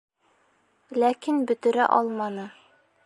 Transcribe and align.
Ләкин 1.03 1.43
бөтөрә 1.51 1.87
алманы 1.99 2.51